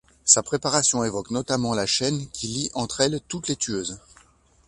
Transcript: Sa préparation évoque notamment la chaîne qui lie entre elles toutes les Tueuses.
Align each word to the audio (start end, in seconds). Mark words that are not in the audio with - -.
Sa 0.25 0.41
préparation 0.41 1.03
évoque 1.03 1.29
notamment 1.29 1.75
la 1.75 1.85
chaîne 1.85 2.27
qui 2.31 2.47
lie 2.47 2.71
entre 2.73 3.01
elles 3.01 3.21
toutes 3.27 3.49
les 3.49 3.55
Tueuses. 3.55 3.99